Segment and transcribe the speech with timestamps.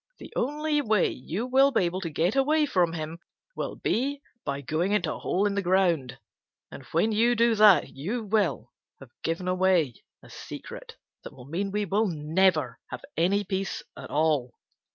[0.17, 3.19] The only way you will be able to get away from him
[3.55, 6.17] will be by going into a hole in the ground,
[6.71, 11.69] and when you do that you will have given away a secret that will mean
[11.69, 14.55] we will never have any peace at all.